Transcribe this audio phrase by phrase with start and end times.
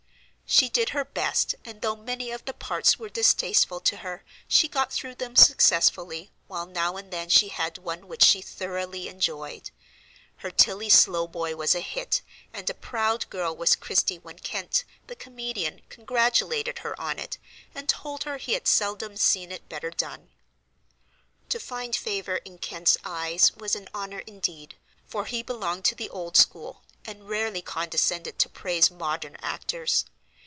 [0.53, 4.67] She did her best, and though many of the parts were distasteful to her she
[4.67, 9.71] got through them successfully, while now and then she had one which she thoroughly enjoyed.
[10.35, 15.15] Her Tilly Slowboy was a hit, and a proud girl was Christie when Kent, the
[15.15, 17.37] comedian, congratulated her on it,
[17.73, 20.31] and told her he had seldom seen it better done.
[21.47, 24.75] To find favor in Kent's eyes was an honor indeed,
[25.05, 30.03] for he belonged to the old school, and rarely condescended to praise modern actors.